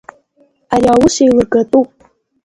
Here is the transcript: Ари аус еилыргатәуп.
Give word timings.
Ари 0.73 0.87
аус 0.93 1.15
еилыргатәуп. 1.23 1.89